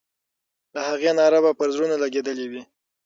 د 0.73 0.75
هغې 0.89 1.11
ناره 1.19 1.39
به 1.43 1.51
پر 1.59 1.67
زړونو 1.75 1.95
لګېدلې 2.03 2.45
وي. 2.51 2.61